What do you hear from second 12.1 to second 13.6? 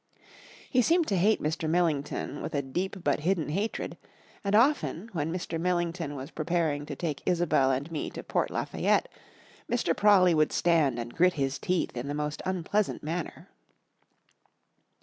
most unpleasant manner.